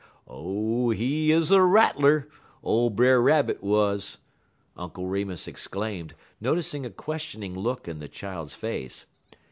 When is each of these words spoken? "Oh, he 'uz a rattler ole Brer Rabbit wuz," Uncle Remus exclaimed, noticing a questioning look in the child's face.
"Oh, 0.27 0.89
he 0.89 1.31
'uz 1.31 1.51
a 1.51 1.61
rattler 1.61 2.27
ole 2.63 2.89
Brer 2.89 3.21
Rabbit 3.21 3.61
wuz," 3.61 4.17
Uncle 4.75 5.05
Remus 5.05 5.47
exclaimed, 5.47 6.15
noticing 6.39 6.87
a 6.87 6.89
questioning 6.89 7.53
look 7.53 7.87
in 7.87 7.99
the 7.99 8.07
child's 8.09 8.55
face. 8.55 9.05